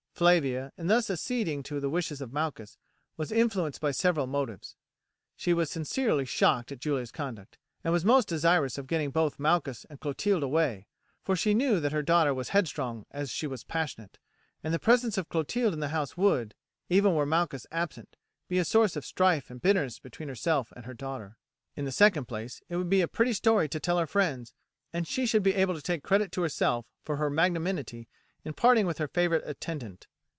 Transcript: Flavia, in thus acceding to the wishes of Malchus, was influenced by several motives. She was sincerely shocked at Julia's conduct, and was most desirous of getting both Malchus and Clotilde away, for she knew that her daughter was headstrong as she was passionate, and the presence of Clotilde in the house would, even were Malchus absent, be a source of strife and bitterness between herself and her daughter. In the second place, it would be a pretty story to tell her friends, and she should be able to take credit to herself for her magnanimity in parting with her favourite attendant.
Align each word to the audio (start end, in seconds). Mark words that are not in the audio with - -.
Flavia, 0.21 0.71
in 0.77 0.85
thus 0.85 1.09
acceding 1.09 1.63
to 1.63 1.79
the 1.79 1.89
wishes 1.89 2.21
of 2.21 2.31
Malchus, 2.31 2.77
was 3.17 3.31
influenced 3.31 3.81
by 3.81 3.89
several 3.89 4.27
motives. 4.27 4.75
She 5.35 5.51
was 5.51 5.71
sincerely 5.71 6.25
shocked 6.25 6.71
at 6.71 6.77
Julia's 6.77 7.11
conduct, 7.11 7.57
and 7.83 7.91
was 7.91 8.05
most 8.05 8.27
desirous 8.27 8.77
of 8.77 8.85
getting 8.85 9.09
both 9.09 9.39
Malchus 9.39 9.83
and 9.89 9.99
Clotilde 9.99 10.43
away, 10.43 10.85
for 11.23 11.35
she 11.35 11.55
knew 11.55 11.79
that 11.79 11.91
her 11.91 12.03
daughter 12.03 12.35
was 12.35 12.49
headstrong 12.49 13.07
as 13.09 13.31
she 13.31 13.47
was 13.47 13.63
passionate, 13.63 14.19
and 14.63 14.71
the 14.71 14.77
presence 14.77 15.17
of 15.17 15.27
Clotilde 15.27 15.73
in 15.73 15.79
the 15.79 15.87
house 15.87 16.15
would, 16.15 16.53
even 16.87 17.15
were 17.15 17.25
Malchus 17.25 17.65
absent, 17.71 18.15
be 18.47 18.59
a 18.59 18.63
source 18.65 18.95
of 18.95 19.03
strife 19.03 19.49
and 19.49 19.59
bitterness 19.63 19.97
between 19.97 20.29
herself 20.29 20.71
and 20.75 20.85
her 20.85 20.93
daughter. 20.93 21.39
In 21.75 21.85
the 21.85 21.91
second 21.91 22.25
place, 22.25 22.61
it 22.69 22.75
would 22.75 22.91
be 22.91 23.01
a 23.01 23.07
pretty 23.07 23.33
story 23.33 23.67
to 23.69 23.79
tell 23.79 23.97
her 23.97 24.05
friends, 24.05 24.53
and 24.93 25.07
she 25.07 25.25
should 25.25 25.41
be 25.41 25.55
able 25.55 25.73
to 25.73 25.81
take 25.81 26.03
credit 26.03 26.31
to 26.33 26.43
herself 26.43 26.85
for 27.03 27.15
her 27.15 27.31
magnanimity 27.31 28.07
in 28.45 28.53
parting 28.53 28.85
with 28.85 28.99
her 28.99 29.07
favourite 29.07 29.43
attendant. 29.47 30.07